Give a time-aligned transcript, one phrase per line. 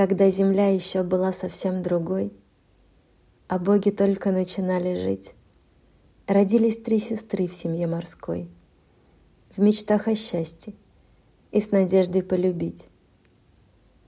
[0.00, 2.32] когда земля еще была совсем другой,
[3.48, 5.34] а боги только начинали жить,
[6.26, 8.48] родились три сестры в семье морской,
[9.50, 10.72] в мечтах о счастье
[11.50, 12.88] и с надеждой полюбить.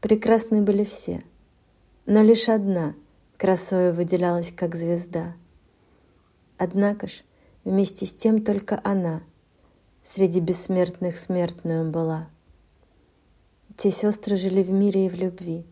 [0.00, 1.23] Прекрасны были все,
[2.06, 2.95] но лишь одна
[3.36, 5.36] красою выделялась, как звезда.
[6.56, 7.22] Однако ж,
[7.64, 9.20] вместе с тем только она
[10.02, 12.30] среди бессмертных смертную была.
[13.77, 15.66] Те сестры жили в мире и в любви,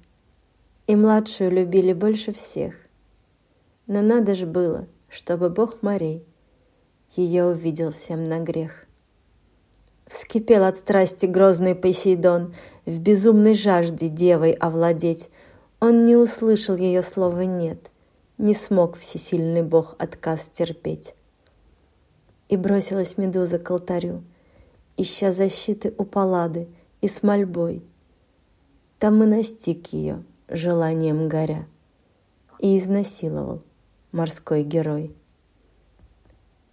[0.87, 2.75] и младшую любили больше всех.
[3.87, 6.25] Но надо ж было, чтобы Бог морей
[7.17, 8.87] ее увидел всем на грех.
[10.07, 12.55] Вскипел от страсти грозный Посейдон,
[12.85, 15.31] В безумной жажде девой овладеть.
[15.79, 17.91] Он не услышал ее слова «нет»,
[18.37, 21.15] Не смог всесильный Бог отказ терпеть.
[22.49, 24.25] И бросилась Медуза к алтарю,
[24.97, 26.69] Ища защиты у Паллады
[27.01, 27.83] и с мольбой.
[28.99, 31.67] Там и настиг ее, желанием горя,
[32.59, 33.63] И изнасиловал
[34.13, 35.15] морской герой.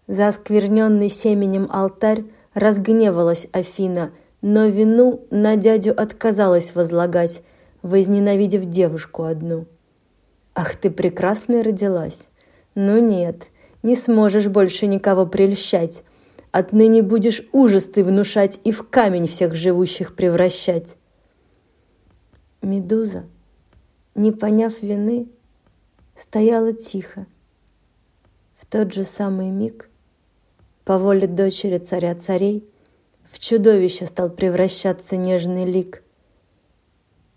[0.07, 2.23] За оскверненный семенем алтарь
[2.57, 4.09] Разгневалась Афина,
[4.41, 7.43] но вину на дядю отказалась возлагать,
[7.83, 9.67] возненавидев девушку одну.
[10.55, 12.29] «Ах, ты прекрасная родилась!
[12.73, 13.49] Ну нет,
[13.83, 16.03] не сможешь больше никого прельщать.
[16.51, 20.95] Отныне будешь ужас ты внушать и в камень всех живущих превращать».
[22.63, 23.25] Медуза,
[24.17, 25.29] не поняв вины,
[26.15, 27.27] стояла тихо.
[28.57, 29.89] В тот же самый миг
[30.83, 32.67] по воле дочери царя царей
[33.29, 36.03] в чудовище стал превращаться нежный лик.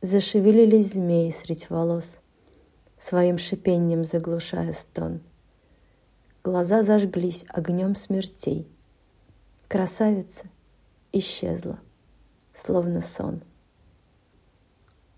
[0.01, 2.19] Зашевелились змеи средь волос,
[2.97, 5.21] своим шипением заглушая стон.
[6.43, 8.67] Глаза зажглись огнем смертей.
[9.69, 10.47] Красавица
[11.13, 11.79] исчезла,
[12.55, 13.43] словно сон.